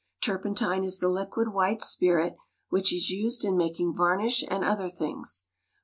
Turpentine 0.19 0.83
is 0.83 0.97
the 0.97 1.09
liquid 1.09 1.49
white 1.49 1.83
spirit 1.83 2.35
which 2.69 2.91
is 2.91 3.11
used 3.11 3.45
in 3.45 3.55
making 3.55 3.93
varnish 3.95 4.43
and 4.49 4.63
other 4.63 4.89
things. 4.89 5.45